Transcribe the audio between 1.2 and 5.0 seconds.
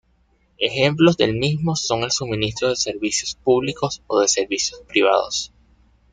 mismo son el suministro de servicios públicos o de servicios